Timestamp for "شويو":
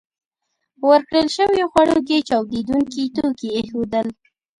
1.35-1.69